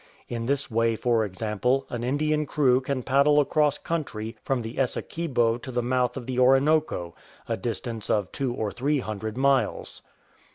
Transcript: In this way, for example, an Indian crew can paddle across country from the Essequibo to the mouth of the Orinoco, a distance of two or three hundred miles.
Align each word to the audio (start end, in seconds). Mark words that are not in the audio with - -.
In 0.27 0.47
this 0.47 0.71
way, 0.71 0.95
for 0.95 1.23
example, 1.23 1.85
an 1.91 2.03
Indian 2.03 2.47
crew 2.47 2.81
can 2.81 3.03
paddle 3.03 3.39
across 3.39 3.77
country 3.77 4.35
from 4.43 4.63
the 4.63 4.79
Essequibo 4.79 5.59
to 5.59 5.71
the 5.71 5.83
mouth 5.83 6.17
of 6.17 6.25
the 6.25 6.39
Orinoco, 6.39 7.13
a 7.47 7.55
distance 7.55 8.09
of 8.09 8.31
two 8.31 8.51
or 8.51 8.71
three 8.71 8.97
hundred 9.01 9.37
miles. 9.37 10.01